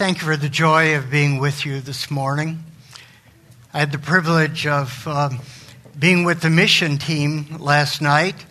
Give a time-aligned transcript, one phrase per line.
[0.00, 2.64] Thank you for the joy of being with you this morning.
[3.74, 5.28] I had the privilege of uh,
[5.98, 8.46] being with the mission team last night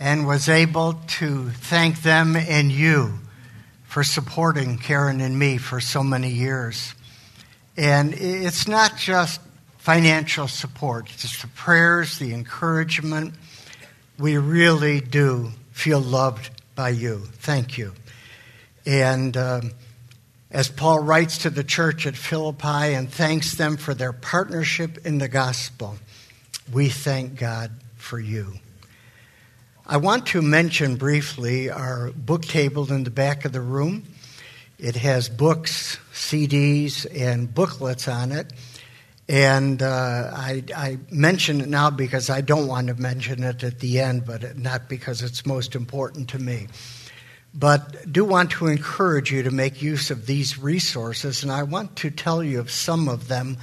[0.00, 3.20] and was able to thank them and you
[3.84, 6.96] for supporting Karen and me for so many years.
[7.76, 9.40] And it's not just
[9.78, 13.34] financial support, it's the prayers, the encouragement.
[14.18, 17.18] We really do feel loved by you.
[17.34, 17.92] Thank you.
[18.84, 19.70] And um,
[20.50, 25.18] as Paul writes to the church at Philippi and thanks them for their partnership in
[25.18, 25.96] the gospel,
[26.72, 28.54] we thank God for you.
[29.86, 34.04] I want to mention briefly our book table in the back of the room.
[34.78, 38.52] It has books, CDs, and booklets on it.
[39.28, 43.80] And uh, I, I, mention it now because I don't want to mention it at
[43.80, 46.68] the end, but not because it's most important to me.
[47.58, 51.96] But do want to encourage you to make use of these resources, and I want
[51.96, 53.56] to tell you of some of them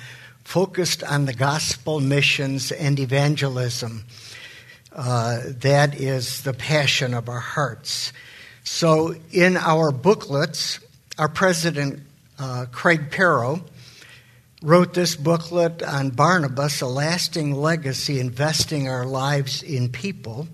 [0.44, 4.04] focused on the gospel missions and evangelism.
[4.92, 8.14] Uh, that is the passion of our hearts.
[8.64, 10.80] So, in our booklets,
[11.20, 12.02] our president,
[12.40, 13.62] uh, Craig Perrow,
[14.64, 20.48] wrote this booklet on Barnabas, a lasting legacy, investing our lives in people.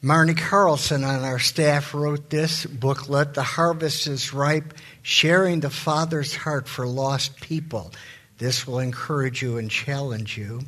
[0.00, 6.36] Marnie Carlson on our staff wrote this booklet, The Harvest is Ripe, Sharing the Father's
[6.36, 7.90] Heart for Lost People.
[8.38, 10.60] This will encourage you and challenge you.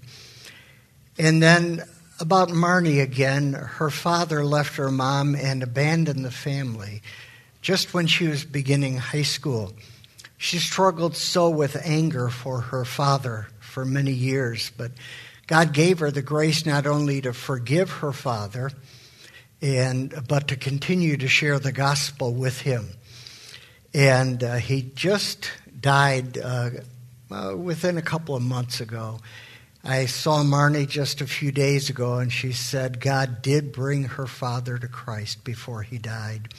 [1.16, 1.84] And then
[2.18, 7.00] about Marnie again, her father left her mom and abandoned the family
[7.62, 9.72] just when she was beginning high school.
[10.38, 14.90] She struggled so with anger for her father for many years, but
[15.46, 18.72] God gave her the grace not only to forgive her father,
[19.62, 22.88] and but to continue to share the gospel with him.
[23.92, 26.70] And uh, he just died uh,
[27.30, 29.20] uh, within a couple of months ago.
[29.82, 34.26] I saw Marnie just a few days ago, and she said God did bring her
[34.26, 36.52] father to Christ before he died.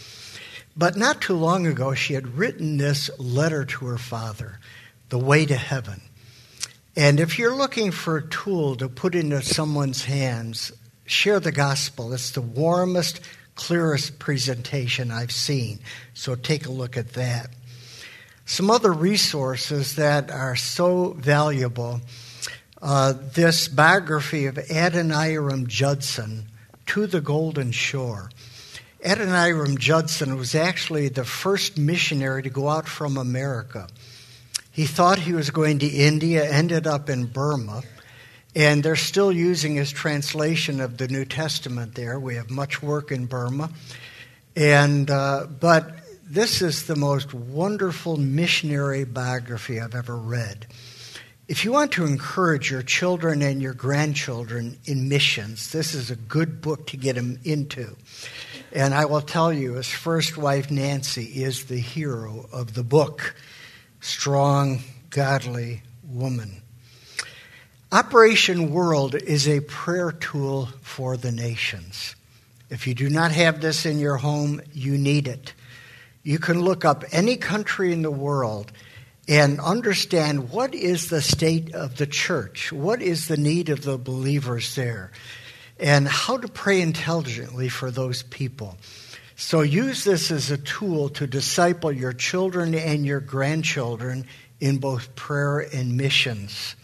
[0.76, 4.60] But not too long ago, she had written this letter to her father,
[5.10, 6.02] The Way to Heaven.
[6.96, 10.72] And if you're looking for a tool to put into someone's hands,
[11.12, 12.14] share the gospel.
[12.14, 13.22] It's the warmest,
[13.56, 15.80] clearest presentation I've seen.
[16.14, 17.50] So take a look at that.
[18.46, 22.02] Some other resources that are so valuable
[22.82, 26.48] uh, this biography of Adoniram Judson,
[26.88, 28.32] To the Golden Shore.
[29.06, 33.88] Adoniram Judson was actually the first missionary to go out from America.
[34.72, 37.84] He thought he was going to India, ended up in Burma,
[38.56, 42.20] and they're still using his translation of the New Testament there.
[42.20, 43.70] We have much work in Burma.
[44.56, 45.92] And, uh, but
[46.24, 50.68] this is the most wonderful missionary biography I've ever read.
[51.48, 56.16] If you want to encourage your children and your grandchildren in missions, this is a
[56.16, 57.96] good book to get them into.
[58.72, 63.36] And I will tell you, his first wife, Nancy, is the hero of the book.
[64.00, 64.80] Strong,
[65.10, 66.62] godly woman.
[67.94, 72.16] Operation World is a prayer tool for the nations.
[72.70, 75.54] If you do not have this in your home, you need it.
[76.24, 78.72] You can look up any country in the world
[79.28, 83.98] and understand what is the state of the church, what is the need of the
[83.98, 85.12] believers there
[85.78, 88.78] and how to pray intelligently for those people.
[89.36, 94.28] So use this as a tool to disciple your children and your grandchildren
[94.62, 96.78] in both prayer and missions.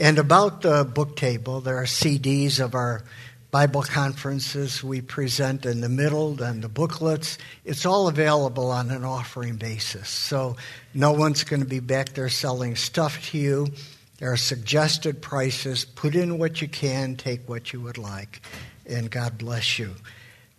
[0.00, 3.02] And about the book table, there are CDs of our
[3.50, 7.36] Bible conferences we present in the middle and the booklets.
[7.66, 10.08] It's all available on an offering basis.
[10.08, 10.56] So
[10.94, 13.68] no one's going to be back there selling stuff to you.
[14.16, 15.84] There are suggested prices.
[15.84, 18.40] Put in what you can, take what you would like,
[18.86, 19.94] and God bless you.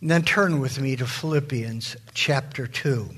[0.02, 3.10] And then turn with me to Philippians chapter 2.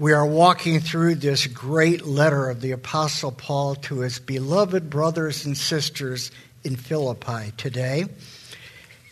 [0.00, 5.44] We are walking through this great letter of the Apostle Paul to his beloved brothers
[5.44, 6.30] and sisters
[6.62, 8.04] in Philippi today.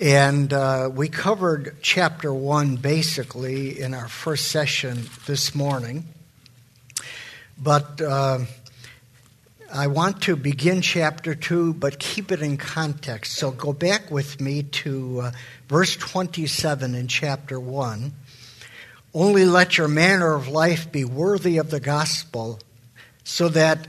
[0.01, 6.05] And uh, we covered chapter 1 basically in our first session this morning.
[7.61, 8.01] But.
[8.01, 8.45] Uh,
[9.73, 13.33] I want to begin chapter 2, but keep it in context.
[13.33, 15.31] So go back with me to uh,
[15.67, 18.13] verse 27 in chapter 1.
[19.17, 22.61] Only let your manner of life be worthy of the gospel,
[23.25, 23.89] so that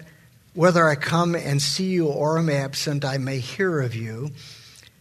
[0.54, 4.32] whether I come and see you or am absent, I may hear of you,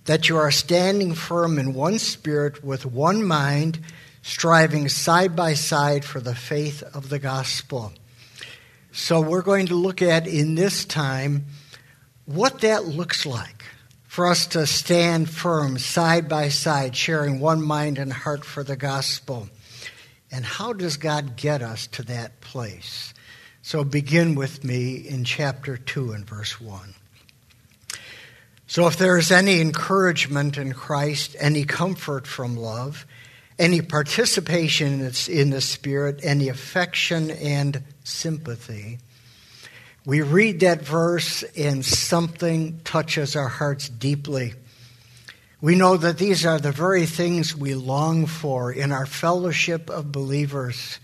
[0.07, 3.79] that you are standing firm in one spirit, with one mind,
[4.21, 7.93] striving side by side for the faith of the gospel.
[8.91, 11.45] So, we're going to look at in this time
[12.25, 13.65] what that looks like
[14.09, 18.77] for us to stand firm side by side, sharing one mind and heart for the
[18.77, 19.49] gospel.
[20.31, 23.15] And how does God get us to that place?
[23.63, 26.95] So, begin with me in chapter 2 and verse 1.
[28.67, 33.07] So, if there is any encouragement in Christ, any comfort from love,
[33.59, 38.99] any participation in the Spirit, any affection and sympathy.
[40.05, 44.55] We read that verse and something touches our hearts deeply.
[45.67, 50.13] We know that these are the very things we long for in our fellowship of
[50.13, 51.01] believers.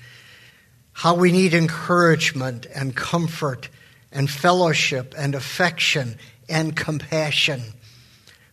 [0.93, 3.69] How we need encouragement and comfort
[4.13, 6.17] and fellowship and affection
[6.49, 7.61] and compassion.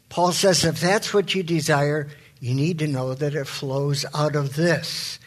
[0.09, 2.07] Paul says if that's what you desire,
[2.39, 5.19] you need to know that it flows out of this.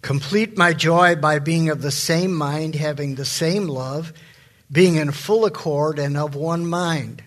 [0.00, 4.12] Complete my joy by being of the same mind, having the same love,
[4.70, 7.24] being in full accord and of one mind.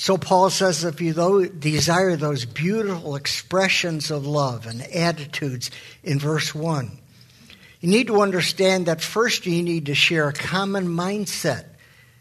[0.00, 1.12] So Paul says if you
[1.50, 5.70] desire those beautiful expressions of love and attitudes
[6.02, 6.90] in verse 1,
[7.80, 11.66] you need to understand that first you need to share a common mindset,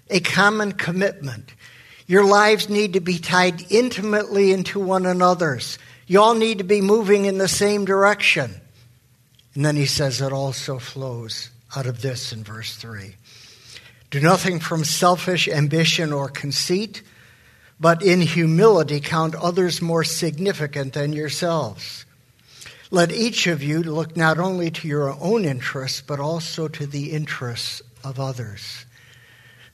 [0.09, 1.53] a common commitment.
[2.05, 5.79] Your lives need to be tied intimately into one another's.
[6.05, 8.59] You all need to be moving in the same direction.
[9.55, 13.15] And then he says it also flows out of this in verse 3.
[14.11, 17.03] Do nothing from selfish ambition or conceit,
[17.79, 22.05] but in humility count others more significant than yourselves.
[22.91, 27.11] Let each of you look not only to your own interests, but also to the
[27.11, 28.85] interests of others.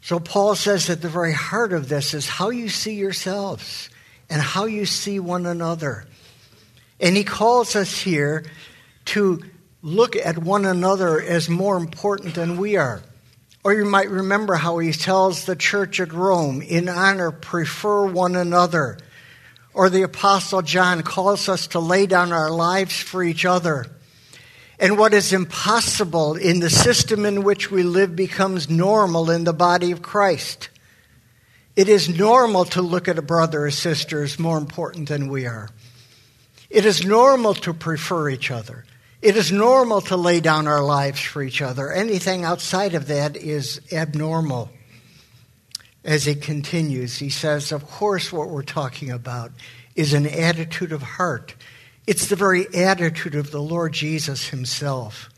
[0.01, 3.89] So Paul says that the very heart of this is how you see yourselves
[4.29, 6.05] and how you see one another.
[6.99, 8.45] And he calls us here
[9.05, 9.41] to
[9.81, 13.01] look at one another as more important than we are.
[13.65, 18.35] Or you might remember how he tells the church at Rome, in honor, prefer one
[18.35, 18.99] another.
[19.73, 23.87] Or the Apostle John calls us to lay down our lives for each other.
[24.77, 29.51] And what is impossible in the system in which we live becomes normal in the
[29.51, 30.69] body of Christ.
[31.75, 35.47] It is normal to look at a brother or sister as more important than we
[35.47, 35.71] are.
[36.69, 38.85] It is normal to prefer each other.
[39.25, 41.91] It is normal to lay down our lives for each other.
[41.91, 44.69] Anything outside of that is abnormal.
[46.03, 49.51] As he continues, he says, Of course, what we're talking about
[49.95, 51.55] is an attitude of heart.
[52.05, 55.31] It's the very attitude of the Lord Jesus himself.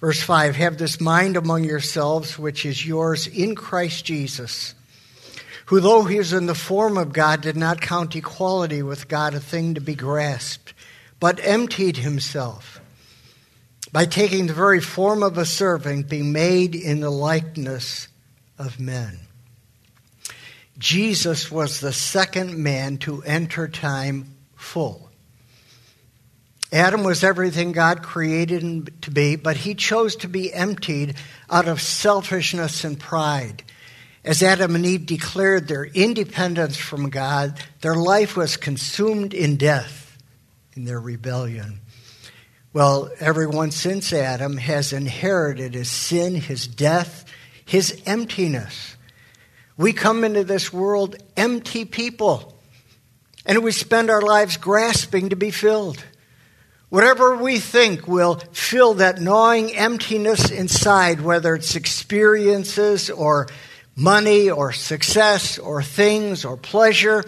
[0.00, 4.74] Verse 5 Have this mind among yourselves, which is yours in Christ Jesus
[5.66, 9.34] who, though he was in the form of God, did not count equality with God
[9.34, 10.74] a thing to be grasped,
[11.20, 12.77] but emptied himself
[13.92, 18.08] by taking the very form of a servant, being made in the likeness
[18.58, 19.18] of men.
[20.78, 25.08] Jesus was the second man to enter time full.
[26.70, 31.16] Adam was everything God created him to be, but he chose to be emptied
[31.48, 33.62] out of selfishness and pride.
[34.22, 40.18] As Adam and Eve declared their independence from God, their life was consumed in death
[40.74, 41.80] in their rebellion.
[42.74, 47.24] Well, everyone since Adam has inherited his sin, his death,
[47.64, 48.94] his emptiness.
[49.78, 52.58] We come into this world empty people,
[53.46, 56.04] and we spend our lives grasping to be filled.
[56.90, 63.46] Whatever we think will fill that gnawing emptiness inside, whether it's experiences or
[63.96, 67.24] money or success or things or pleasure,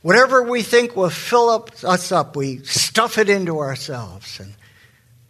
[0.00, 4.40] whatever we think will fill up, us up, we stuff it into ourselves.
[4.40, 4.54] And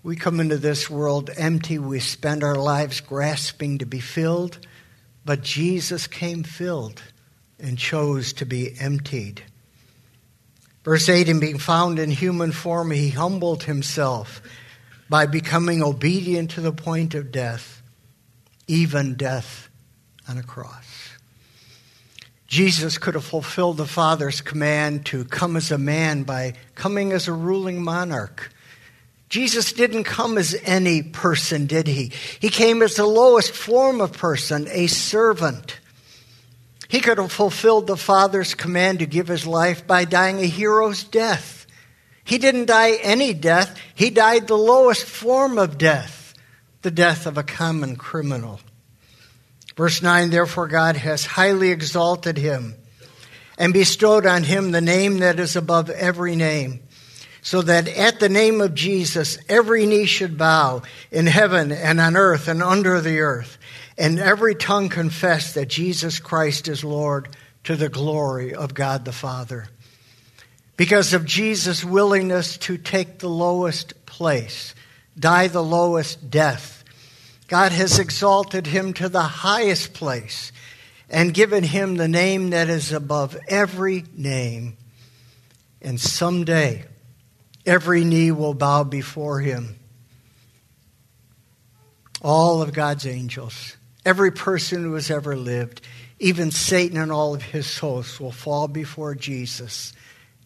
[0.02, 1.78] we come into this world empty.
[1.78, 4.58] We spend our lives grasping to be filled.
[5.24, 7.02] But Jesus came filled
[7.58, 9.42] and chose to be emptied.
[10.84, 14.40] Verse 8 In being found in human form, he humbled himself
[15.10, 17.82] by becoming obedient to the point of death,
[18.66, 19.68] even death
[20.28, 21.10] on a cross.
[22.46, 27.28] Jesus could have fulfilled the Father's command to come as a man by coming as
[27.28, 28.50] a ruling monarch.
[29.28, 32.12] Jesus didn't come as any person, did he?
[32.40, 35.78] He came as the lowest form of person, a servant.
[36.88, 41.04] He could have fulfilled the Father's command to give his life by dying a hero's
[41.04, 41.66] death.
[42.24, 46.34] He didn't die any death, he died the lowest form of death,
[46.82, 48.60] the death of a common criminal.
[49.76, 52.74] Verse 9 Therefore, God has highly exalted him
[53.58, 56.80] and bestowed on him the name that is above every name,
[57.42, 62.16] so that at the name of Jesus every knee should bow in heaven and on
[62.16, 63.58] earth and under the earth,
[63.96, 67.28] and every tongue confess that Jesus Christ is Lord
[67.64, 69.68] to the glory of God the Father.
[70.76, 74.74] Because of Jesus' willingness to take the lowest place,
[75.18, 76.84] die the lowest death,
[77.48, 80.52] God has exalted him to the highest place
[81.10, 84.76] and given him the name that is above every name.
[85.80, 86.84] And someday,
[87.68, 89.78] Every knee will bow before him.
[92.22, 95.82] All of God's angels, every person who has ever lived,
[96.18, 99.92] even Satan and all of his hosts will fall before Jesus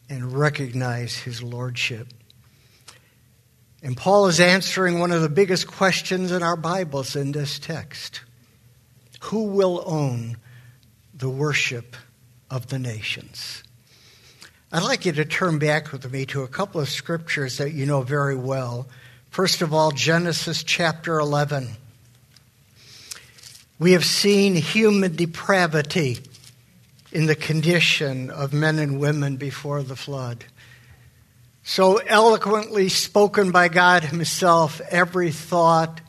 [0.08, 2.08] and recognize his lordship.
[3.84, 8.22] And Paul is answering one of the biggest questions in our Bibles in this text
[9.26, 10.38] Who will own
[11.14, 11.94] the worship
[12.50, 13.62] of the nations?
[14.74, 17.84] I'd like you to turn back with me to a couple of scriptures that you
[17.84, 18.88] know very well.
[19.28, 21.68] First of all, Genesis chapter 11.
[23.78, 26.20] We have seen human depravity
[27.10, 30.46] in the condition of men and women before the flood.
[31.62, 36.00] So eloquently spoken by God Himself, every thought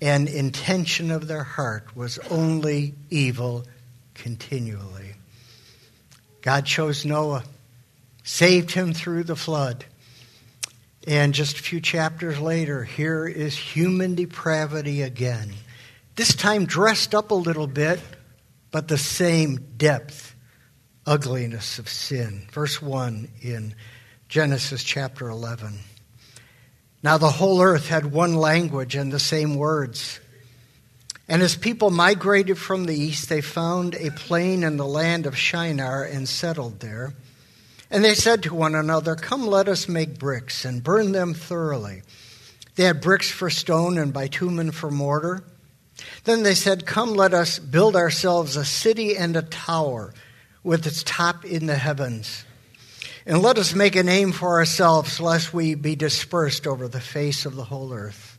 [0.00, 3.64] and intention of their heart was only evil
[4.14, 5.14] continually.
[6.42, 7.42] God chose Noah
[8.28, 9.86] saved him through the flood.
[11.06, 15.54] And just a few chapters later, here is human depravity again.
[16.14, 18.00] This time dressed up a little bit,
[18.70, 20.34] but the same depth,
[21.06, 22.46] ugliness of sin.
[22.52, 23.74] Verse 1 in
[24.28, 25.78] Genesis chapter 11.
[27.02, 30.20] Now the whole earth had one language and the same words.
[31.28, 35.34] And as people migrated from the east, they found a plain in the land of
[35.34, 37.14] Shinar and settled there.
[37.90, 42.02] And they said to one another, Come, let us make bricks and burn them thoroughly.
[42.76, 45.42] They had bricks for stone and bitumen for mortar.
[46.24, 50.12] Then they said, Come, let us build ourselves a city and a tower
[50.62, 52.44] with its top in the heavens.
[53.26, 57.46] And let us make a name for ourselves, lest we be dispersed over the face
[57.46, 58.38] of the whole earth.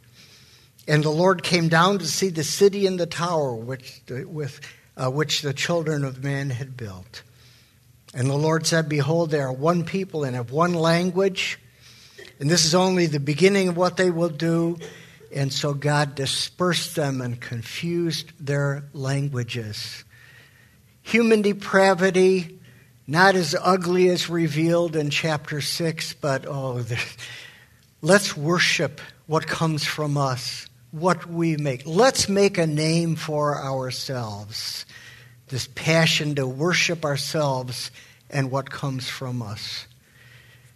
[0.88, 4.62] And the Lord came down to see the city and the tower which the, with,
[4.98, 7.22] uh, which the children of man had built.
[8.14, 11.60] And the Lord said, Behold, they are one people and have one language.
[12.40, 14.78] And this is only the beginning of what they will do.
[15.34, 20.04] And so God dispersed them and confused their languages.
[21.04, 22.60] Human depravity,
[23.06, 26.84] not as ugly as revealed in chapter 6, but oh,
[28.02, 31.84] let's worship what comes from us, what we make.
[31.86, 34.86] Let's make a name for ourselves
[35.50, 37.92] this passion to worship ourselves
[38.30, 39.86] and what comes from us.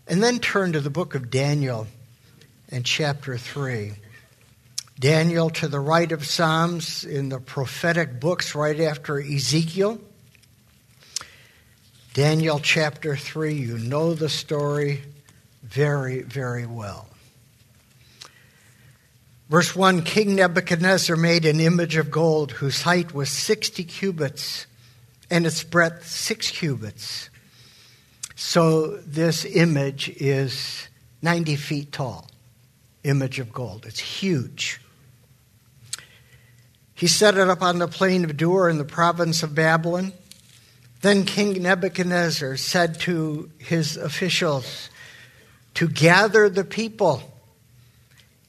[0.07, 1.87] And then turn to the book of Daniel
[2.69, 3.93] and chapter 3.
[4.99, 9.99] Daniel to the right of Psalms in the prophetic books right after Ezekiel.
[12.13, 15.01] Daniel chapter 3, you know the story
[15.63, 17.07] very, very well.
[19.49, 24.65] Verse 1 King Nebuchadnezzar made an image of gold whose height was 60 cubits
[25.29, 27.29] and its breadth 6 cubits.
[28.35, 30.87] So this image is
[31.21, 32.29] 90 feet tall,
[33.03, 33.85] image of gold.
[33.85, 34.81] It's huge.
[36.95, 40.13] He set it up on the plain of Dura in the province of Babylon.
[41.01, 44.89] Then King Nebuchadnezzar said to his officials
[45.73, 47.32] to gather the people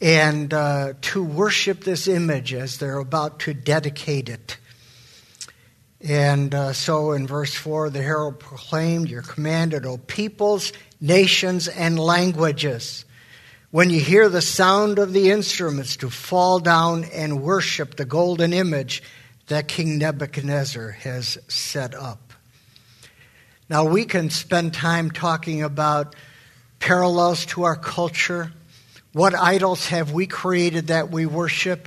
[0.00, 4.56] and uh, to worship this image as they're about to dedicate it.
[6.00, 11.98] And uh, so in verse 4, the herald proclaimed, You're commanded, O peoples, nations, and
[11.98, 13.06] languages,
[13.70, 18.52] when you hear the sound of the instruments, to fall down and worship the golden
[18.52, 19.02] image
[19.46, 22.32] that King Nebuchadnezzar has set up.
[23.68, 26.14] Now, we can spend time talking about
[26.80, 28.52] parallels to our culture.
[29.14, 31.86] What idols have we created that we worship?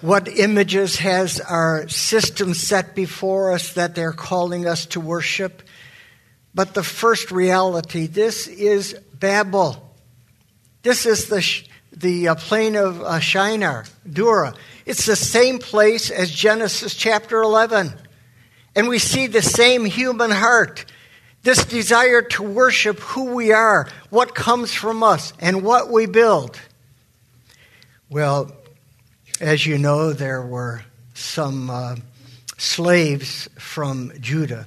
[0.00, 5.62] What images has our system set before us that they're calling us to worship?
[6.52, 9.94] But the first reality this is Babel.
[10.82, 11.48] This is the,
[11.96, 14.54] the uh, plain of uh, Shinar, Dura.
[14.86, 17.92] It's the same place as Genesis chapter 11.
[18.74, 20.84] And we see the same human heart
[21.44, 26.58] this desire to worship who we are, what comes from us, and what we build.
[28.10, 28.50] Well,
[29.40, 30.82] as you know, there were
[31.12, 31.96] some uh,
[32.56, 34.66] slaves from Judah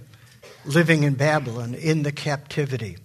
[0.66, 2.98] living in Babylon in the captivity.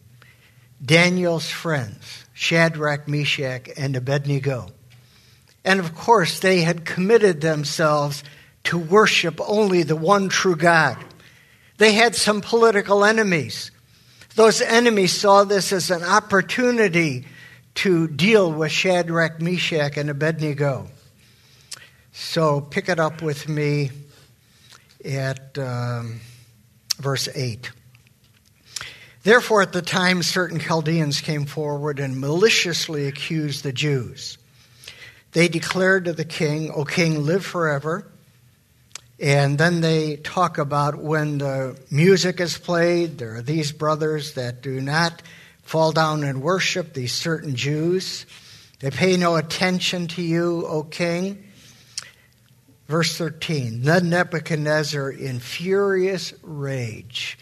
[0.84, 4.68] Daniel's friends, Shadrach, Meshach, and Abednego.
[5.64, 8.22] And of course, they had committed themselves
[8.64, 11.02] to worship only the one true God.
[11.78, 13.70] They had some political enemies.
[14.34, 17.26] Those enemies saw this as an opportunity
[17.74, 20.88] to deal with Shadrach, Meshach, and Abednego.
[22.12, 23.90] So pick it up with me
[25.04, 26.20] at um,
[26.98, 27.70] verse 8.
[29.22, 34.36] Therefore, at the time, certain Chaldeans came forward and maliciously accused the Jews.
[35.32, 38.11] They declared to the king, O king, live forever.
[39.22, 44.62] And then they talk about when the music is played, there are these brothers that
[44.62, 45.22] do not
[45.62, 48.26] fall down and worship, these certain Jews.
[48.80, 51.44] They pay no attention to you, O king.
[52.88, 57.38] Verse 13 Then Nebuchadnezzar, in furious rage,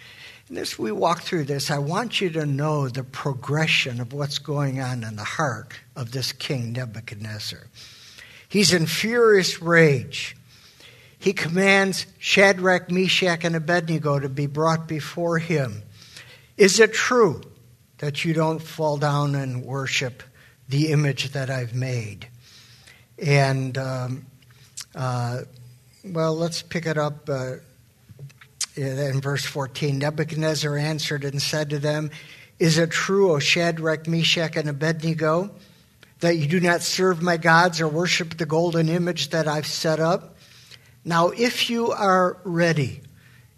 [0.50, 4.38] and as we walk through this, I want you to know the progression of what's
[4.38, 7.68] going on in the heart of this king Nebuchadnezzar.
[8.50, 10.36] He's in furious rage.
[11.20, 15.82] He commands Shadrach, Meshach, and Abednego to be brought before him.
[16.56, 17.42] Is it true
[17.98, 20.22] that you don't fall down and worship
[20.70, 22.26] the image that I've made?
[23.22, 24.26] And, um,
[24.94, 25.42] uh,
[26.02, 27.28] well, let's pick it up.
[27.28, 27.56] Uh,
[28.76, 32.10] in verse 14 Nebuchadnezzar answered and said to them,
[32.58, 35.50] Is it true, O Shadrach, Meshach, and Abednego,
[36.20, 40.00] that you do not serve my gods or worship the golden image that I've set
[40.00, 40.36] up?
[41.04, 43.00] Now, if you are ready,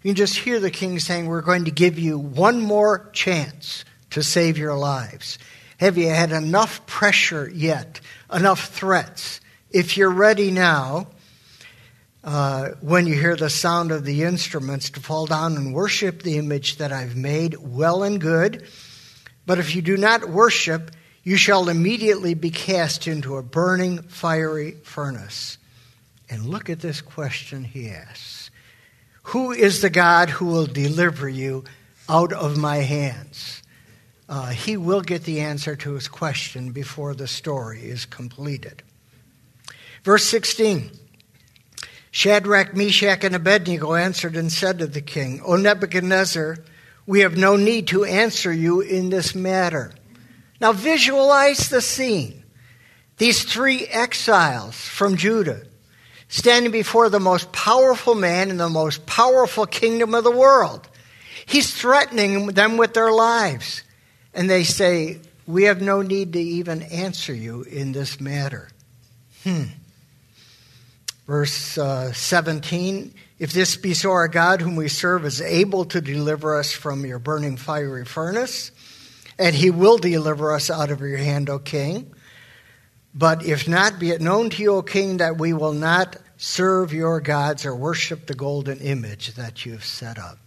[0.01, 3.83] you can just hear the king saying, We're going to give you one more chance
[4.11, 5.37] to save your lives.
[5.77, 7.99] Have you had enough pressure yet?
[8.31, 9.41] Enough threats?
[9.69, 11.07] If you're ready now,
[12.23, 16.37] uh, when you hear the sound of the instruments, to fall down and worship the
[16.37, 18.65] image that I've made, well and good.
[19.45, 20.91] But if you do not worship,
[21.23, 25.57] you shall immediately be cast into a burning, fiery furnace.
[26.33, 28.49] And look at this question he asks
[29.25, 31.63] Who is the God who will deliver you
[32.09, 33.61] out of my hands?
[34.27, 38.81] Uh, he will get the answer to his question before the story is completed.
[40.03, 40.89] Verse 16.
[42.09, 46.57] Shadrach, Meshach, and Abednego answered and said to the king, O Nebuchadnezzar,
[47.05, 49.93] we have no need to answer you in this matter.
[50.59, 52.43] Now visualize the scene.
[53.17, 55.67] These three exiles from Judah
[56.27, 60.87] standing before the most powerful man in the most powerful kingdom of the world.
[61.45, 63.83] He's threatening them with their lives.
[64.33, 68.69] And they say, We have no need to even answer you in this matter.
[69.43, 69.63] Hmm.
[71.27, 76.01] Verse uh, 17 If this be so, our God, whom we serve, is able to
[76.01, 78.71] deliver us from your burning fiery furnace,
[79.37, 82.13] and he will deliver us out of your hand, O king.
[83.15, 86.93] But if not, be it known to you, O king, that we will not serve
[86.93, 90.39] your gods or worship the golden image that you have set up.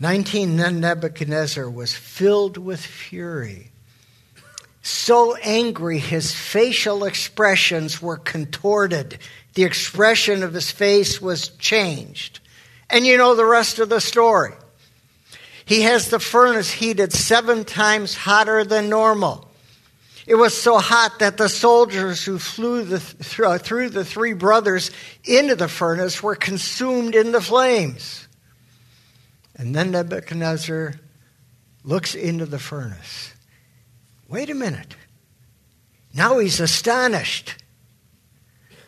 [0.00, 3.70] 19 Then Nebuchadnezzar was filled with fury
[4.84, 9.18] so angry his facial expressions were contorted.
[9.54, 12.40] The expression of his face was changed.
[12.90, 14.52] And you know the rest of the story.
[15.64, 19.50] He has the furnace heated seven times hotter than normal.
[20.26, 24.90] It was so hot that the soldiers who flew the, threw the three brothers
[25.24, 28.26] into the furnace were consumed in the flames.
[29.56, 30.94] And then Nebuchadnezzar
[31.84, 33.32] looks into the furnace
[34.26, 34.96] Wait a minute.
[36.14, 37.54] Now he's astonished.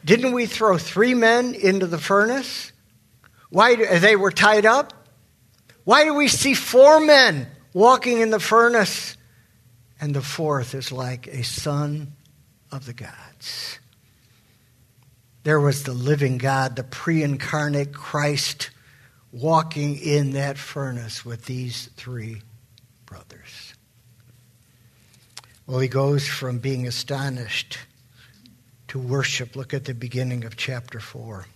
[0.04, 2.72] Didn't we throw three men into the furnace?
[3.50, 4.92] Why do, they were tied up?
[5.84, 9.15] Why do we see four men walking in the furnace?
[10.00, 12.12] And the fourth is like a son
[12.70, 13.78] of the gods.
[15.44, 18.70] There was the living God, the pre incarnate Christ,
[19.32, 22.42] walking in that furnace with these three
[23.06, 23.74] brothers.
[25.66, 27.78] Well, he goes from being astonished
[28.88, 29.56] to worship.
[29.56, 31.46] Look at the beginning of chapter 4.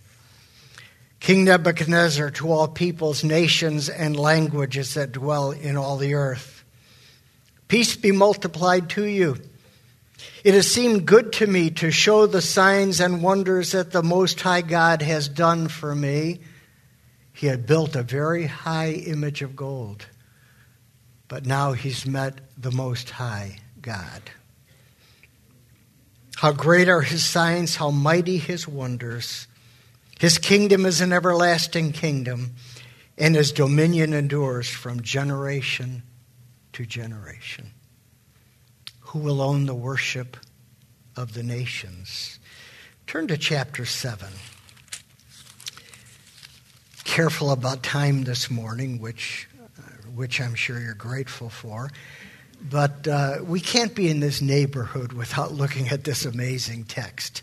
[1.19, 6.60] King Nebuchadnezzar to all peoples, nations, and languages that dwell in all the earth.
[7.71, 9.37] Peace be multiplied to you.
[10.43, 14.41] It has seemed good to me to show the signs and wonders that the Most
[14.41, 16.41] High God has done for me.
[17.31, 20.05] He had built a very high image of gold,
[21.29, 24.21] but now he's met the Most High God.
[26.35, 29.47] How great are his signs, how mighty his wonders.
[30.19, 32.55] His kingdom is an everlasting kingdom,
[33.17, 36.03] and his dominion endures from generation
[36.73, 37.71] to generation.
[39.01, 40.37] Who will own the worship
[41.15, 42.39] of the nations?
[43.07, 44.27] Turn to chapter 7.
[47.03, 49.81] Careful about time this morning, which, uh,
[50.15, 51.89] which I'm sure you're grateful for.
[52.69, 57.41] But uh, we can't be in this neighborhood without looking at this amazing text.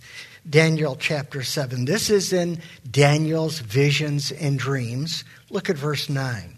[0.49, 1.85] Daniel chapter 7.
[1.85, 2.61] This is in
[2.91, 5.25] Daniel's visions and dreams.
[5.51, 6.58] Look at verse 9.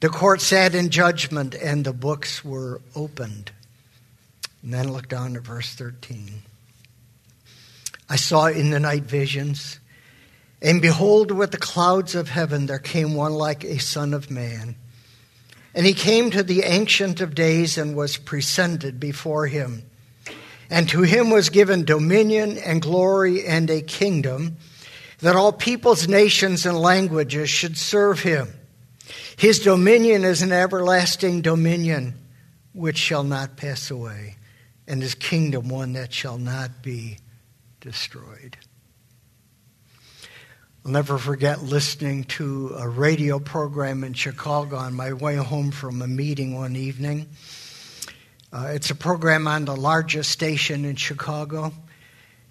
[0.00, 3.52] The court sat in judgment, and the books were opened.
[4.62, 6.42] And then look down at verse 13.
[8.08, 9.78] I saw in the night visions,
[10.62, 14.74] and behold, with the clouds of heaven there came one like a son of man.
[15.74, 19.84] And he came to the Ancient of Days and was presented before him.
[20.68, 24.56] And to him was given dominion and glory and a kingdom
[25.18, 28.48] that all peoples, nations, and languages should serve him.
[29.36, 32.14] His dominion is an everlasting dominion
[32.72, 34.36] which shall not pass away,
[34.86, 37.18] and his kingdom one that shall not be
[37.80, 38.56] destroyed.
[40.84, 46.00] I'll never forget listening to a radio program in Chicago on my way home from
[46.00, 47.28] a meeting one evening.
[48.52, 51.72] Uh, it's a program on the largest station in Chicago,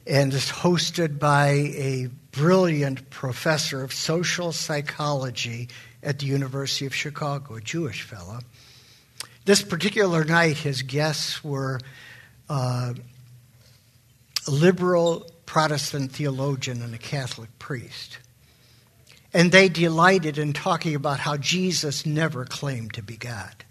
[0.06, 5.68] and it's hosted by a brilliant professor of social psychology
[6.02, 8.40] at the University of Chicago, a Jewish fellow.
[9.46, 11.80] This particular night, his guests were
[12.50, 12.94] uh,
[14.48, 18.20] a liberal Protestant theologian and a Catholic priest.
[19.34, 23.66] And they delighted in talking about how Jesus never claimed to be God.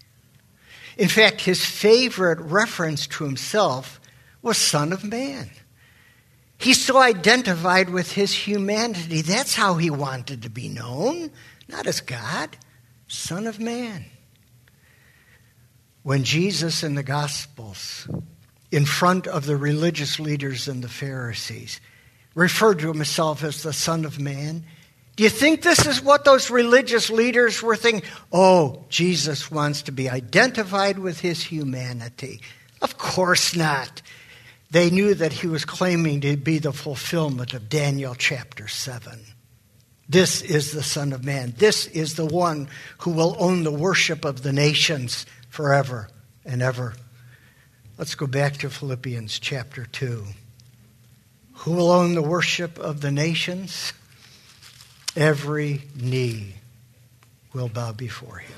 [0.96, 4.00] In fact, his favorite reference to himself
[4.42, 5.50] was Son of Man.
[6.58, 9.22] He so identified with his humanity.
[9.22, 11.30] That's how he wanted to be known,
[11.68, 12.56] not as God,
[13.06, 14.04] Son of Man.
[16.02, 18.08] When Jesus in the Gospels,
[18.70, 21.80] in front of the religious leaders and the Pharisees,
[22.34, 24.64] referred to himself as the Son of Man,
[25.16, 28.08] do you think this is what those religious leaders were thinking?
[28.32, 32.40] Oh, Jesus wants to be identified with his humanity.
[32.80, 34.00] Of course not.
[34.70, 39.18] They knew that he was claiming to be the fulfillment of Daniel chapter 7.
[40.08, 41.52] This is the Son of Man.
[41.58, 42.68] This is the one
[42.98, 46.08] who will own the worship of the nations forever
[46.46, 46.94] and ever.
[47.98, 50.24] Let's go back to Philippians chapter 2.
[51.52, 53.92] Who will own the worship of the nations?
[55.14, 56.54] Every knee
[57.52, 58.56] will bow before him.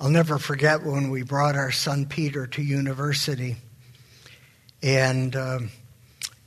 [0.00, 3.56] I'll never forget when we brought our son Peter to university
[4.82, 5.70] and um,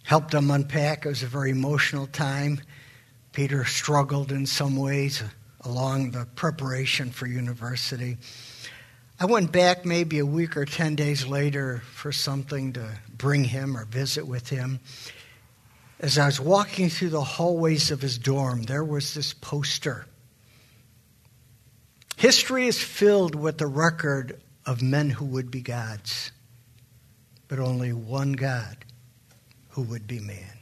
[0.01, 1.05] helped him unpack.
[1.05, 2.59] It was a very emotional time.
[3.33, 5.21] Peter struggled in some ways
[5.61, 8.17] along the preparation for university.
[9.19, 13.75] I went back maybe a week or 10 days later for something to bring him
[13.75, 14.79] or visit with him
[16.03, 20.05] as I was walking through the hallways of his dorm, there was this poster.
[22.17, 26.33] History is filled with the record of men who would be gods,
[27.47, 28.83] but only one God
[29.69, 30.52] who would be man.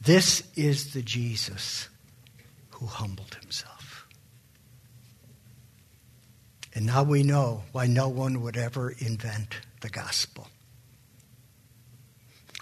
[0.00, 1.88] This is the Jesus
[2.70, 4.06] who humbled himself.
[6.74, 10.46] And now we know why no one would ever invent the gospel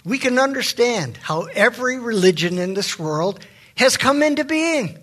[0.05, 4.97] we can understand how every religion in this world has come into being.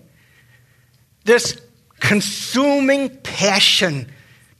[1.23, 1.59] This
[1.99, 4.11] consuming passion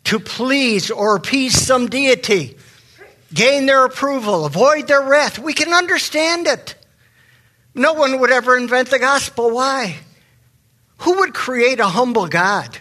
[0.06, 2.58] to please or appease some deity,
[3.34, 5.38] gain their approval, avoid their wrath.
[5.38, 6.76] We can understand it.
[7.78, 9.52] No one would ever invent the gospel.
[9.52, 9.98] Why?
[11.00, 12.78] Who would create a humble God?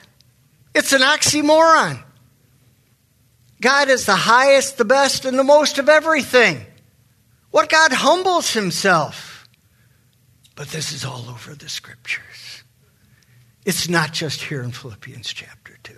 [0.74, 2.02] It's an oxymoron.
[3.60, 6.64] God is the highest, the best, and the most of everything.
[7.50, 9.48] What God humbles himself.
[10.54, 12.62] But this is all over the scriptures.
[13.66, 15.94] It's not just here in Philippians chapter 2.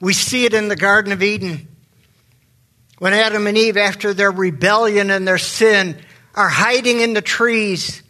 [0.00, 1.68] We see it in the Garden of Eden.
[2.98, 5.96] When Adam and Eve, after their rebellion and their sin,
[6.34, 8.02] are hiding in the trees,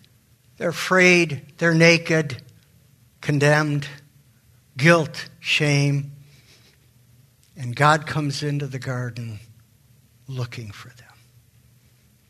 [0.56, 2.36] they're afraid, they're naked,
[3.20, 3.86] condemned.
[4.76, 6.12] guilt, shame.
[7.56, 9.38] And God comes into the garden
[10.26, 11.12] looking for them.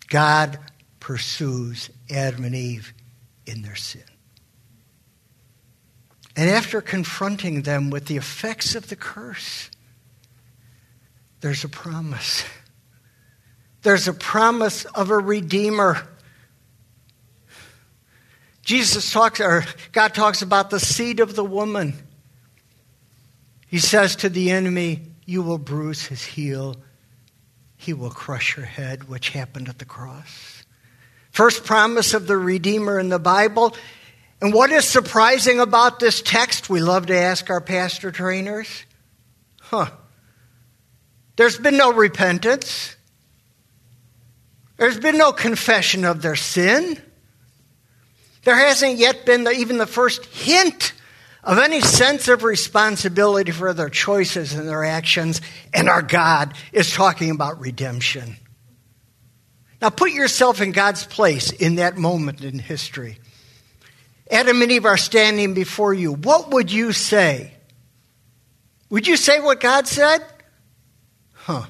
[0.09, 0.59] God
[0.98, 2.92] pursues Adam and Eve
[3.46, 4.02] in their sin.
[6.37, 9.70] And after confronting them with the effects of the curse,
[11.40, 12.44] there's a promise.
[13.82, 16.06] There's a promise of a redeemer.
[18.64, 21.94] Jesus talks, or God talks about the seed of the woman.
[23.66, 26.76] He says to the enemy, You will bruise his heel,
[27.76, 30.62] he will crush your head, which happened at the cross.
[31.32, 33.74] First promise of the Redeemer in the Bible.
[34.40, 36.68] And what is surprising about this text?
[36.68, 38.84] We love to ask our pastor trainers.
[39.60, 39.90] Huh.
[41.36, 42.94] There's been no repentance.
[44.76, 47.00] There's been no confession of their sin.
[48.44, 50.92] There hasn't yet been the, even the first hint
[51.44, 55.40] of any sense of responsibility for their choices and their actions,
[55.74, 58.37] and our God is talking about redemption.
[59.80, 63.18] Now put yourself in God's place in that moment in history.
[64.30, 66.12] Adam and Eve are standing before you.
[66.12, 67.52] What would you say?
[68.90, 70.24] Would you say what God said?
[71.32, 71.66] Huh.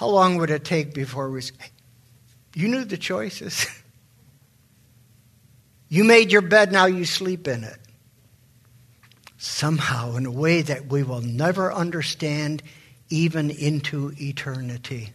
[0.00, 1.42] How long would it take before we.
[2.54, 3.66] You knew the choices.
[5.90, 7.76] you made your bed, now you sleep in it.
[9.36, 12.62] Somehow, in a way that we will never understand,
[13.10, 15.10] even into eternity,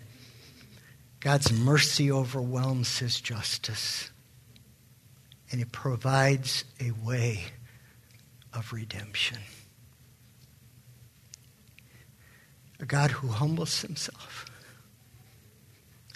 [1.20, 4.12] God's mercy overwhelms his justice.
[5.50, 7.46] And he provides a way
[8.54, 9.40] of redemption.
[12.80, 14.45] a God who humbles himself.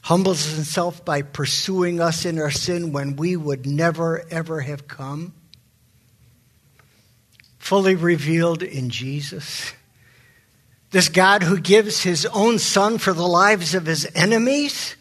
[0.09, 5.35] Humbles himself by pursuing us in our sin when we would never, ever have come.
[7.59, 9.71] Fully revealed in Jesus.
[10.89, 14.95] This God who gives his own son for the lives of his enemies.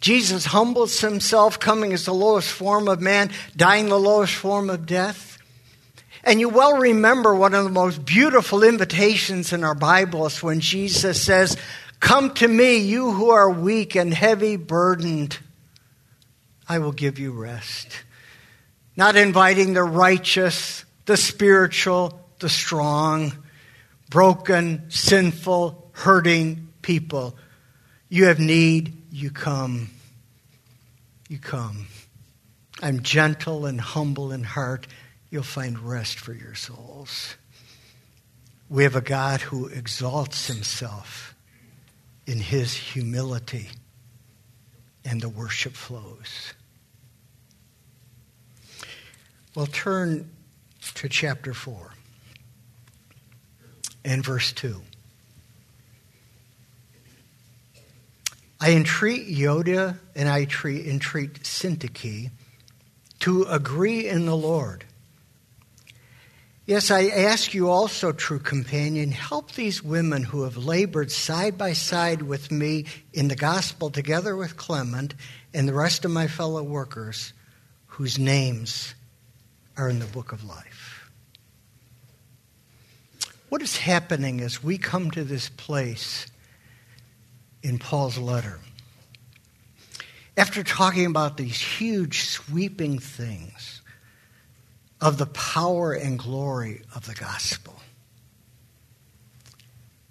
[0.00, 4.86] Jesus humbles himself, coming as the lowest form of man, dying the lowest form of
[4.86, 5.36] death.
[6.24, 10.60] And you well remember one of the most beautiful invitations in our Bible is when
[10.60, 11.58] Jesus says,
[12.00, 15.38] Come to me, you who are weak and heavy burdened.
[16.68, 18.04] I will give you rest.
[18.96, 23.32] Not inviting the righteous, the spiritual, the strong,
[24.10, 27.36] broken, sinful, hurting people.
[28.08, 29.90] You have need, you come.
[31.28, 31.86] You come.
[32.80, 34.86] I'm gentle and humble in heart
[35.30, 37.36] you'll find rest for your souls.
[38.68, 41.27] We have a God who exalts himself
[42.28, 43.70] in his humility,
[45.02, 46.52] and the worship flows.
[49.54, 50.30] Well, turn
[50.96, 51.90] to chapter 4
[54.04, 54.82] and verse 2.
[58.60, 62.30] I entreat Euodia and I entreat Syntyche
[63.20, 64.84] to agree in the Lord
[66.68, 71.72] Yes, I ask you also, true companion, help these women who have labored side by
[71.72, 75.14] side with me in the gospel together with Clement
[75.54, 77.32] and the rest of my fellow workers
[77.86, 78.94] whose names
[79.78, 81.10] are in the book of life.
[83.48, 86.26] What is happening as we come to this place
[87.62, 88.60] in Paul's letter?
[90.36, 93.80] After talking about these huge, sweeping things,
[95.00, 97.74] of the power and glory of the gospel.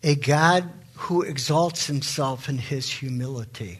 [0.03, 3.79] A God who exalts himself in his humility.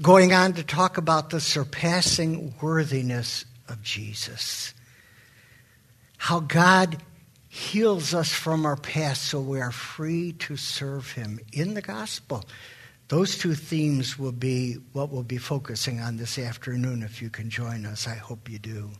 [0.00, 4.74] Going on to talk about the surpassing worthiness of Jesus.
[6.18, 6.98] How God
[7.48, 12.44] heals us from our past so we are free to serve him in the gospel.
[13.08, 17.48] Those two themes will be what we'll be focusing on this afternoon if you can
[17.48, 18.06] join us.
[18.06, 18.90] I hope you do.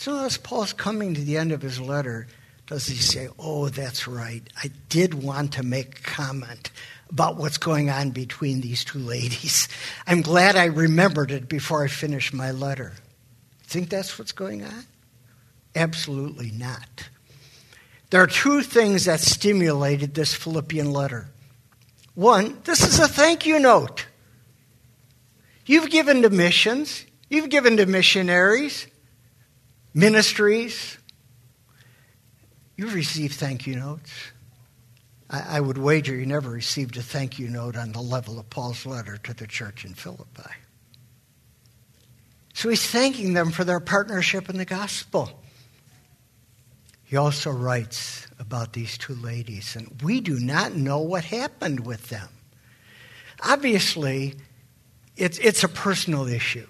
[0.00, 2.26] So as Paul's coming to the end of his letter,
[2.66, 4.42] does he say, Oh, that's right.
[4.56, 6.70] I did want to make a comment
[7.10, 9.68] about what's going on between these two ladies.
[10.06, 12.94] I'm glad I remembered it before I finished my letter.
[13.64, 14.86] Think that's what's going on?
[15.74, 17.10] Absolutely not.
[18.08, 21.28] There are two things that stimulated this Philippian letter.
[22.14, 24.06] One, this is a thank you note.
[25.66, 28.86] You've given to missions, you've given to missionaries,
[29.94, 30.98] ministries.
[32.76, 34.10] You've received thank you notes.
[35.28, 38.48] I, I would wager you never received a thank you note on the level of
[38.50, 40.50] Paul's letter to the church in Philippi.
[42.52, 45.40] So he's thanking them for their partnership in the gospel.
[47.04, 52.08] He also writes about these two ladies, and we do not know what happened with
[52.08, 52.28] them.
[53.42, 54.34] Obviously,
[55.16, 56.66] it's, it's a personal issue.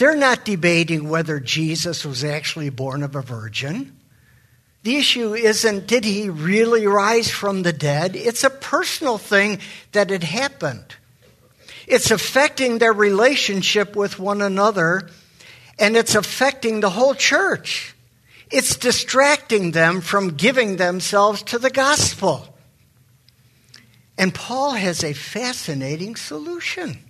[0.00, 4.00] They're not debating whether Jesus was actually born of a virgin.
[4.82, 8.16] The issue isn't did he really rise from the dead?
[8.16, 9.58] It's a personal thing
[9.92, 10.96] that had happened.
[11.86, 15.10] It's affecting their relationship with one another,
[15.78, 17.94] and it's affecting the whole church.
[18.50, 22.56] It's distracting them from giving themselves to the gospel.
[24.16, 27.09] And Paul has a fascinating solution.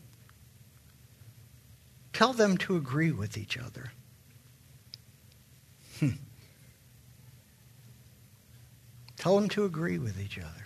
[2.13, 3.93] Tell them to agree with each other.
[5.99, 6.11] Hmm.
[9.17, 10.65] Tell them to agree with each other.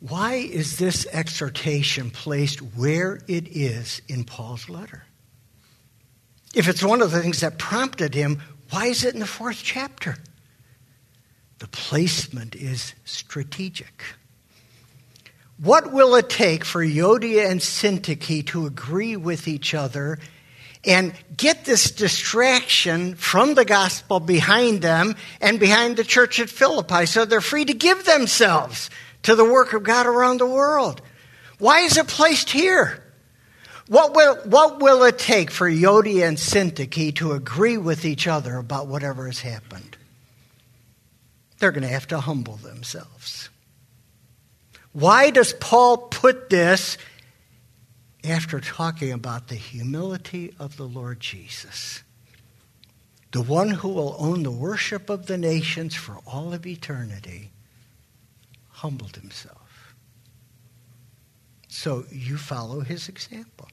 [0.00, 5.04] Why is this exhortation placed where it is in Paul's letter?
[6.54, 9.60] If it's one of the things that prompted him, why is it in the fourth
[9.62, 10.16] chapter?
[11.58, 14.02] The placement is strategic.
[15.60, 20.18] What will it take for Euodia and Syntyche to agree with each other
[20.84, 27.06] and get this distraction from the gospel behind them and behind the church at Philippi
[27.06, 28.88] so they're free to give themselves
[29.24, 31.02] to the work of God around the world?
[31.58, 33.02] Why is it placed here?
[33.88, 38.58] What will, what will it take for Euodia and Syntyche to agree with each other
[38.58, 39.96] about whatever has happened?
[41.58, 43.48] They're going to have to humble themselves.
[44.92, 46.98] Why does Paul put this
[48.24, 52.02] after talking about the humility of the Lord Jesus?
[53.32, 57.52] The one who will own the worship of the nations for all of eternity
[58.68, 59.94] humbled himself.
[61.68, 63.68] So you follow his example.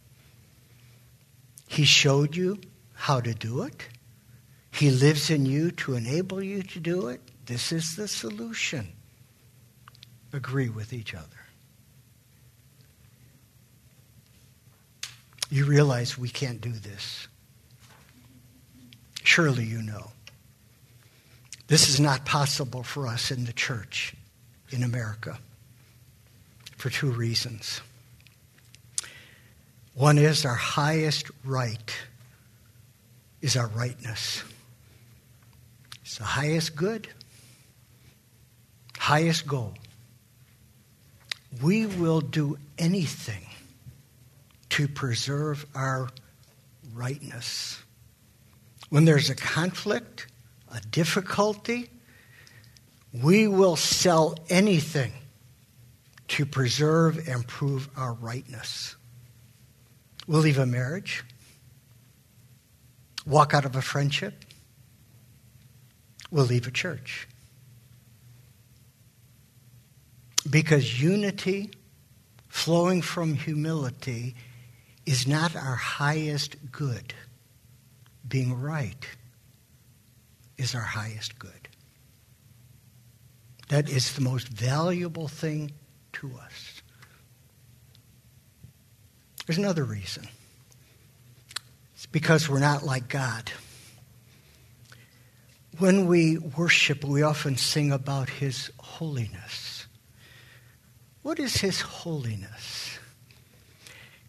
[1.67, 2.59] He showed you
[2.93, 3.87] how to do it.
[4.71, 7.21] He lives in you to enable you to do it.
[7.45, 8.94] This is the solution.
[10.35, 11.25] Agree with each other.
[15.49, 17.29] You realize we can't do this.
[19.23, 20.11] Surely you know.
[21.67, 24.13] This is not possible for us in the church
[24.71, 25.39] in America
[26.75, 27.79] for two reasons.
[29.93, 31.95] One is our highest right
[33.41, 34.43] is our rightness.
[36.01, 37.07] It's the highest good,
[38.97, 39.75] highest goal.
[41.61, 43.45] We will do anything
[44.69, 46.09] to preserve our
[46.93, 47.81] rightness.
[48.89, 50.27] When there's a conflict,
[50.71, 51.89] a difficulty,
[53.13, 55.13] we will sell anything
[56.27, 58.95] to preserve and prove our rightness.
[60.27, 61.23] We'll leave a marriage,
[63.25, 64.43] walk out of a friendship,
[66.31, 67.27] we'll leave a church.
[70.49, 71.71] Because unity
[72.47, 74.35] flowing from humility
[75.05, 77.13] is not our highest good.
[78.27, 79.05] Being right
[80.57, 81.51] is our highest good.
[83.69, 85.71] That is the most valuable thing
[86.13, 86.81] to us.
[89.45, 90.27] There's another reason.
[91.95, 93.51] It's because we're not like God.
[95.77, 99.64] When we worship, we often sing about His holiness.
[101.25, 102.99] What is His holiness?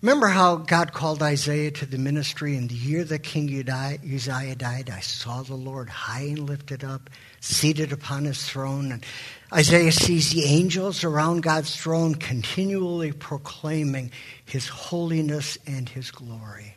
[0.00, 4.88] Remember how God called Isaiah to the ministry in the year that King Uzziah died?
[4.88, 8.92] I saw the Lord high and lifted up, seated upon his throne.
[8.92, 9.04] And
[9.52, 14.10] Isaiah sees the angels around God's throne continually proclaiming
[14.46, 16.76] his holiness and his glory.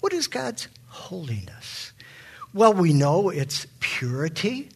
[0.00, 1.92] What is God's holiness?
[2.52, 4.68] Well, we know it's purity,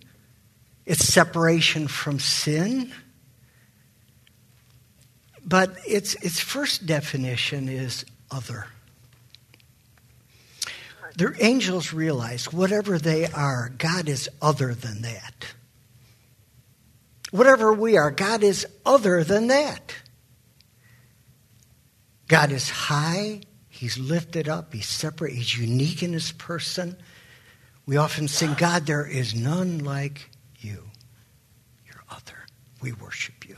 [0.86, 2.94] it's separation from sin.
[5.46, 8.66] But its, its first definition is other.
[11.16, 15.54] The angels realize whatever they are, God is other than that.
[17.30, 19.94] Whatever we are, God is other than that.
[22.28, 26.96] God is high, He's lifted up, He's separate, He's unique in His person.
[27.86, 30.28] We often sing, God, there is none like
[30.58, 30.82] you.
[31.86, 32.46] You're other.
[32.82, 33.56] We worship you.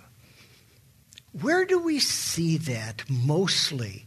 [1.41, 4.07] Where do we see that mostly?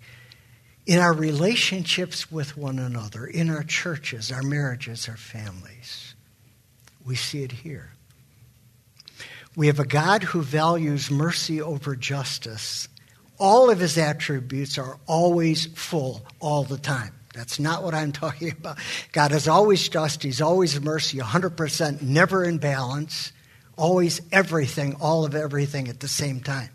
[0.86, 6.15] In our relationships with one another, in our churches, our marriages, our families.
[7.05, 7.93] We see it here.
[9.55, 12.88] We have a God who values mercy over justice
[13.41, 17.11] all of his attributes are always full all the time.
[17.34, 18.77] That's not what I'm talking about.
[19.11, 23.34] God is always just, He's always mercy, 100%, never in balance,
[23.75, 26.69] always everything, all of everything at the same time.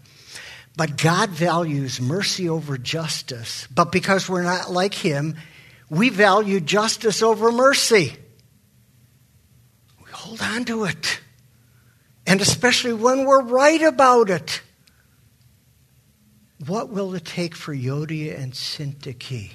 [0.76, 3.66] But God values mercy over justice.
[3.74, 5.36] But because we're not like Him,
[5.88, 8.14] we value justice over mercy.
[10.04, 11.20] We hold on to it.
[12.26, 14.60] And especially when we're right about it.
[16.66, 19.52] What will it take for Euodia and Syntyche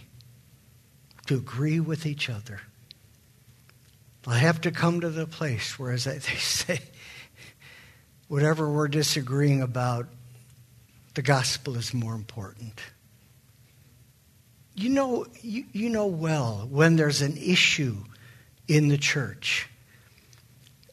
[1.27, 2.61] to agree with each other?
[4.25, 6.79] I have to come to the place where, as they say,
[8.27, 10.07] whatever we're disagreeing about,
[11.13, 12.79] the gospel is more important.
[14.75, 17.97] You know, you, you know well when there's an issue
[18.67, 19.67] in the church,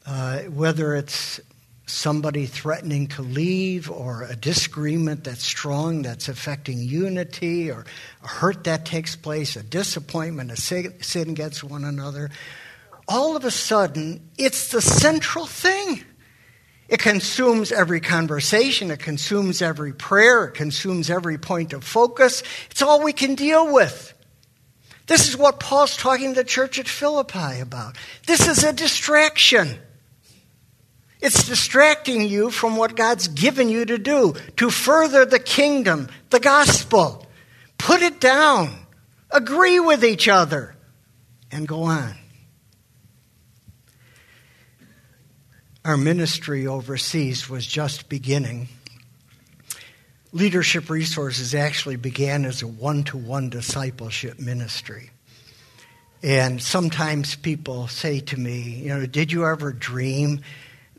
[0.04, 1.40] uh, whether it's
[1.86, 7.86] somebody threatening to leave or a disagreement that's strong that's affecting unity or
[8.22, 12.30] a hurt that takes place, a disappointment, a sin against one another,
[13.06, 16.04] all of a sudden it's the central thing.
[16.88, 22.42] It consumes every conversation, it consumes every prayer, it consumes every point of focus.
[22.70, 24.14] It's all we can deal with.
[25.06, 27.96] This is what Paul's talking to the church at Philippi about.
[28.26, 29.78] This is a distraction.
[31.20, 36.40] It's distracting you from what God's given you to do, to further the kingdom, the
[36.40, 37.26] gospel.
[37.76, 38.86] Put it down.
[39.30, 40.74] Agree with each other.
[41.50, 42.14] And go on.
[45.88, 48.68] Our ministry overseas was just beginning.
[50.32, 55.08] Leadership Resources actually began as a one to one discipleship ministry.
[56.22, 60.42] And sometimes people say to me, you know, did you ever dream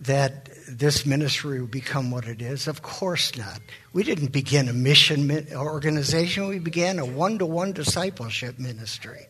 [0.02, 2.68] that this ministry would become what it is?
[2.68, 3.62] Of course not.
[3.94, 9.28] We didn't begin a mission organization, we began a one to one discipleship ministry.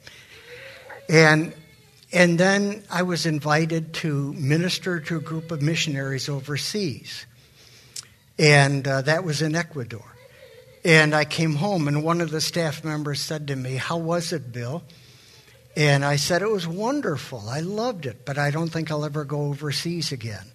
[1.10, 1.52] And,
[2.12, 7.26] and then I was invited to minister to a group of missionaries overseas.
[8.40, 10.06] And uh, that was in Ecuador.
[10.84, 14.32] And I came home, and one of the staff members said to me, How was
[14.32, 14.84] it, Bill?
[15.76, 17.48] And I said, It was wonderful.
[17.50, 20.52] I loved it, but I don't think I'll ever go overseas again.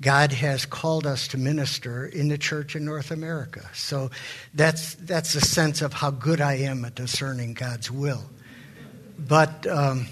[0.00, 3.68] God has called us to minister in the church in North America.
[3.72, 4.10] So
[4.54, 8.22] that's, that's a sense of how good I am at discerning God's will.
[9.18, 10.06] But um,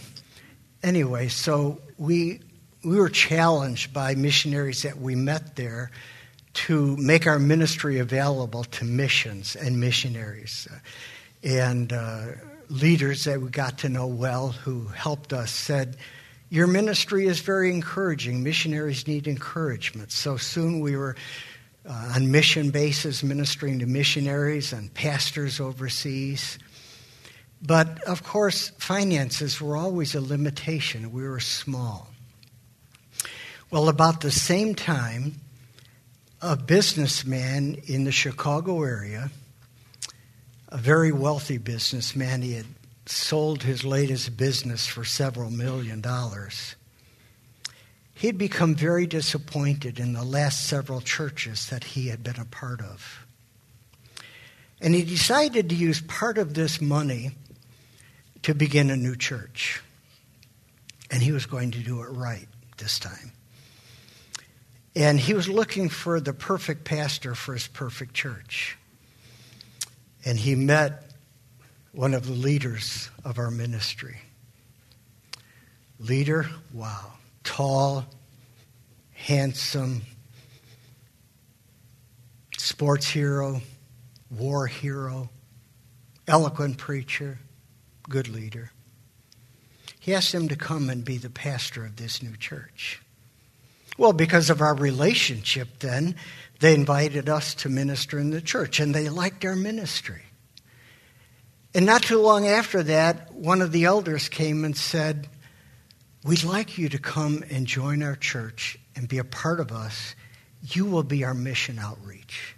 [0.87, 2.41] anyway, so we,
[2.85, 5.91] we were challenged by missionaries that we met there
[6.55, 10.67] to make our ministry available to missions and missionaries.
[11.43, 12.27] And uh,
[12.71, 15.97] leaders that we got to know well who helped us said,
[16.49, 18.43] your ministry is very encouraging.
[18.43, 20.13] Missionaries need encouragement.
[20.13, 21.17] So soon we were
[21.85, 26.59] uh, on mission bases ministering to missionaries and pastors overseas.
[27.63, 31.13] But of course, finances were always a limitation.
[31.13, 32.09] We were small.
[33.71, 35.41] Well, about the same time,
[36.41, 39.31] a businessman in the Chicago area,
[40.69, 42.67] a very wealthy businessman, he had
[43.07, 46.77] sold his latest business for several million dollars.
[48.15, 52.81] He'd become very disappointed in the last several churches that he had been a part
[52.81, 53.27] of.
[54.81, 57.33] And he decided to use part of this money
[58.47, 59.83] to begin a new church.
[61.11, 63.33] And he was going to do it right this time.
[64.95, 68.79] And he was looking for the perfect pastor for his perfect church.
[70.25, 71.11] And he met
[71.91, 74.19] one of the leaders of our ministry.
[75.99, 78.05] Leader, wow, tall,
[79.13, 80.03] handsome,
[82.59, 83.61] sports hero,
[84.31, 85.31] war hero,
[86.29, 87.41] eloquent preacher,
[88.09, 88.73] good leader.
[89.99, 93.01] He asked him to come and be the pastor of this new church.
[93.99, 96.17] Well, because of our relationship, then,
[96.61, 100.23] they invited us to minister in the church, and they liked our ministry.
[101.75, 105.29] And not too long after that, one of the elders came and said,
[106.25, 110.15] We'd like you to come and join our church and be a part of us.
[110.63, 112.57] You will be our mission outreach.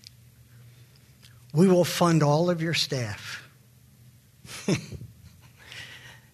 [1.53, 3.49] We will fund all of your staff.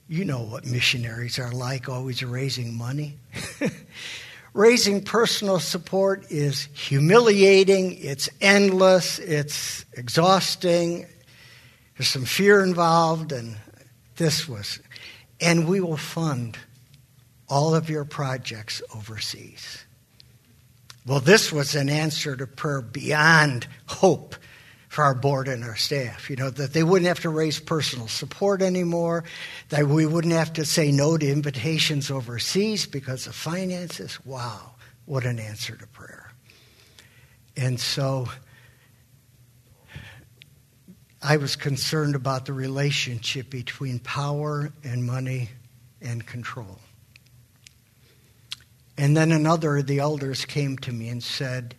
[0.09, 3.19] you know what missionaries are like, always raising money.
[4.53, 11.07] raising personal support is humiliating, it's endless, it's exhausting,
[11.97, 13.57] there's some fear involved, and
[14.17, 14.81] this was.
[15.41, 16.59] And we will fund
[17.49, 19.85] all of your projects overseas.
[21.07, 24.37] Well, this was an answer to prayer beyond hope
[24.95, 26.31] for our board and our staff.
[26.31, 29.25] You know, that they wouldn't have to raise personal support anymore,
[29.71, 34.25] that we wouldn't have to say no to invitations overseas because of finances.
[34.25, 36.31] Wow, what an answer to prayer.
[37.57, 38.29] And so
[41.21, 45.51] I was concerned about the relationship between power and money
[46.03, 46.79] and control.
[48.97, 51.75] And then another of the elders came to me and said,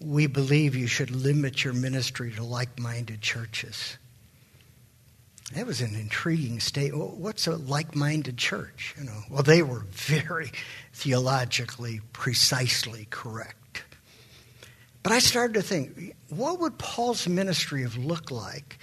[0.00, 3.98] We believe you should limit your ministry to like minded churches.
[5.54, 7.14] That was an intriguing statement.
[7.14, 8.94] What's a like minded church?
[8.98, 10.52] You know, well, they were very
[10.92, 13.82] theologically precisely correct.
[15.02, 18.78] But I started to think, what would Paul's ministry have looked like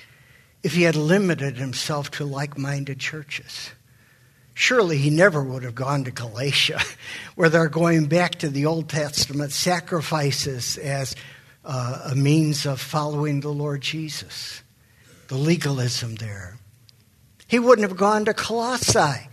[0.64, 3.70] if he had limited himself to like minded churches?
[4.58, 6.82] Surely he never would have gone to Galatia,
[7.36, 11.14] where they're going back to the Old Testament sacrifices as
[11.66, 14.64] uh, a means of following the Lord Jesus.
[15.28, 16.58] The legalism there.
[17.48, 19.28] He wouldn't have gone to Colossae,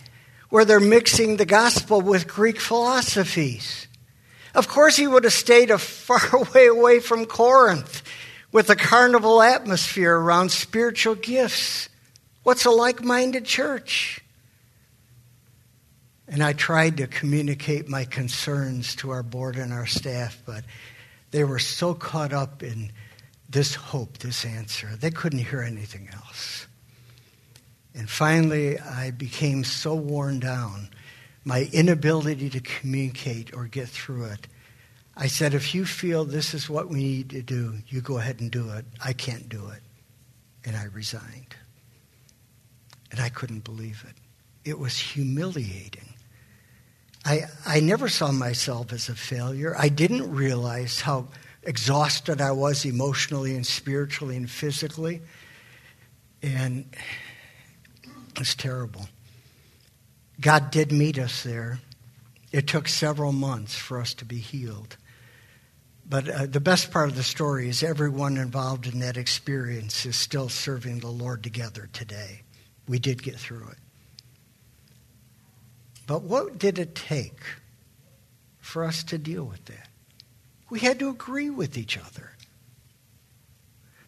[0.51, 3.87] where they're mixing the gospel with Greek philosophies.
[4.57, 6.21] Of course, he would have stayed a far
[6.55, 8.03] way away from Corinth
[8.51, 11.89] with a carnival atmosphere around spiritual gifts.
[12.43, 14.19] What's a like minded church?
[16.33, 20.65] And I tried to communicate my concerns to our board and our staff, but
[21.31, 22.91] they were so caught up in
[23.51, 26.67] this hope, this answer, they couldn't hear anything else.
[27.95, 30.89] And finally, I became so worn down,
[31.45, 34.49] my inability to communicate or get through it.
[35.15, 38.41] I said, if you feel this is what we need to do, you go ahead
[38.41, 38.87] and do it.
[39.05, 39.83] I can't do it.
[40.65, 41.55] And I resigned.
[43.11, 44.15] And I couldn't believe it.
[44.67, 46.12] It was humiliating.
[47.25, 49.75] I, I never saw myself as a failure.
[49.79, 51.29] I didn't realize how
[51.63, 55.23] exhausted I was emotionally and spiritually and physically.
[56.43, 56.87] And
[58.37, 59.09] it's terrible.
[60.41, 61.79] God did meet us there.
[62.51, 64.97] It took several months for us to be healed.
[66.05, 70.17] But uh, the best part of the story is everyone involved in that experience is
[70.17, 72.43] still serving the Lord together today.
[72.89, 73.79] We did get through it.
[76.07, 77.41] But what did it take
[78.61, 79.89] for us to deal with that?
[80.71, 82.31] We had to agree with each other.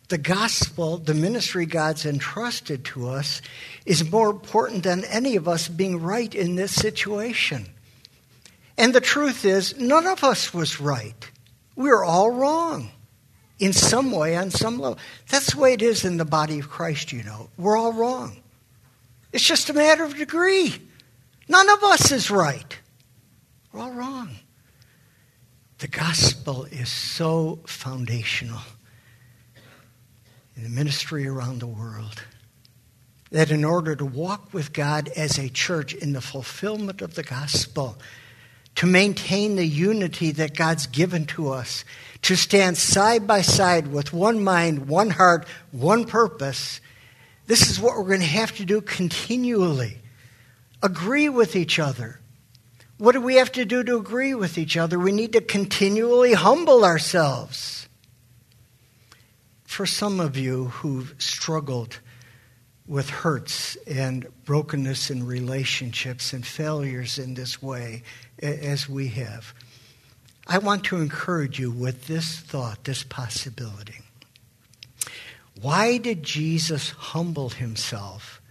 [0.09, 3.41] The gospel, the ministry God's entrusted to us,
[3.87, 7.67] is more important than any of us being right in this situation.
[8.77, 11.31] And the truth is, none of us was right.
[11.77, 12.91] We are all wrong
[13.59, 14.99] in some way, on some level.
[15.31, 17.49] That's the way it is in the body of Christ, you know.
[17.57, 18.37] We're all wrong.
[19.33, 20.75] It's just a matter of degree.
[21.49, 22.79] None of us is right.
[23.73, 24.31] We're all wrong.
[25.79, 28.61] The gospel is so foundational
[30.57, 32.23] in the ministry around the world
[33.31, 37.25] that in order to walk with God as a church in the fulfillment of the
[37.25, 37.99] gospel,
[38.77, 41.85] to maintain the unity that God's given to us,
[42.23, 46.81] to stand side by side with one mind, one heart, one purpose,
[47.47, 49.99] this is what we're going to have to do continually
[50.85, 52.21] agree with each other.
[52.99, 54.99] What do we have to do to agree with each other?
[54.99, 57.89] We need to continually humble ourselves.
[59.65, 61.99] For some of you who've struggled
[62.87, 68.03] with hurts and brokenness in relationships and failures in this way,
[68.39, 69.55] as we have,
[70.47, 74.01] I want to encourage you with this thought, this possibility.
[75.61, 78.43] Why did Jesus humble himself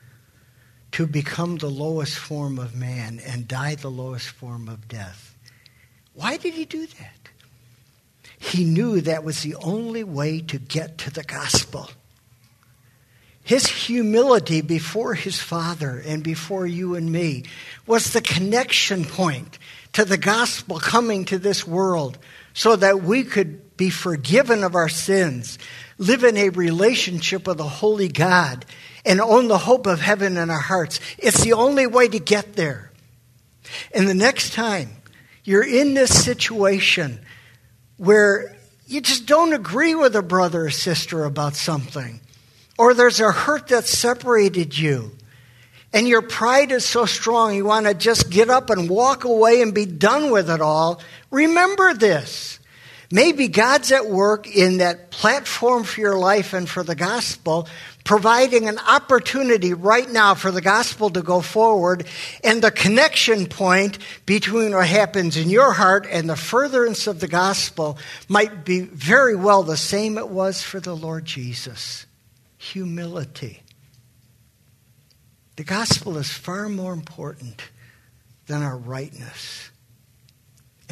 [0.93, 5.35] to become the lowest form of man and die the lowest form of death.
[6.13, 7.29] Why did he do that?
[8.37, 11.89] He knew that was the only way to get to the gospel.
[13.43, 17.45] His humility before his Father and before you and me
[17.87, 19.57] was the connection point
[19.93, 22.19] to the gospel coming to this world
[22.53, 25.57] so that we could be forgiven of our sins,
[25.97, 28.65] live in a relationship with a holy God,
[29.05, 30.99] and own the hope of heaven in our hearts.
[31.17, 32.91] It's the only way to get there.
[33.93, 34.89] And the next time
[35.43, 37.19] you're in this situation
[37.97, 38.55] where
[38.87, 42.21] you just don't agree with a brother or sister about something,
[42.77, 45.11] or there's a hurt that separated you,
[45.93, 49.61] and your pride is so strong you want to just get up and walk away
[49.61, 52.59] and be done with it all, remember this.
[53.11, 57.67] Maybe God's at work in that platform for your life and for the gospel
[58.03, 62.05] providing an opportunity right now for the gospel to go forward.
[62.43, 67.27] And the connection point between what happens in your heart and the furtherance of the
[67.27, 67.97] gospel
[68.27, 72.05] might be very well the same it was for the Lord Jesus
[72.57, 73.61] humility.
[75.57, 77.61] The gospel is far more important
[78.47, 79.69] than our rightness.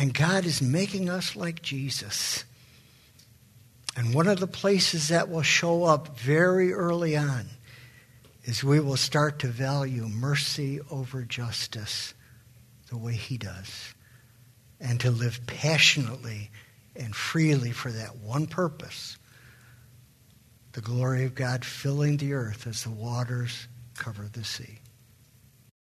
[0.01, 2.43] And God is making us like Jesus.
[3.95, 7.45] And one of the places that will show up very early on
[8.43, 12.15] is we will start to value mercy over justice
[12.89, 13.93] the way he does
[14.79, 16.49] and to live passionately
[16.95, 19.19] and freely for that one purpose
[20.71, 24.80] the glory of God filling the earth as the waters cover the sea.